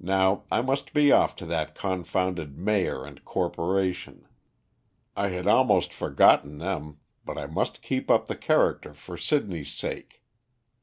Now 0.00 0.44
I 0.50 0.62
must 0.62 0.94
be 0.94 1.12
off 1.12 1.36
to 1.36 1.44
that 1.44 1.74
confounded 1.74 2.56
Mayor 2.56 3.04
and 3.04 3.22
Corporation, 3.26 4.26
I 5.14 5.28
had 5.28 5.46
almost 5.46 5.92
forgotten 5.92 6.56
them, 6.56 6.96
but 7.26 7.36
I 7.36 7.44
must 7.44 7.82
keep 7.82 8.10
up 8.10 8.24
the 8.24 8.36
character 8.36 8.94
for 8.94 9.18
Sidney's 9.18 9.70
sake. 9.74 10.22